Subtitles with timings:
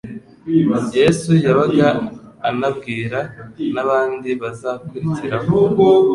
[0.99, 1.87] Yesu yabaga
[2.49, 3.19] anabwira
[3.73, 5.51] n'abandi bazakurikiraho,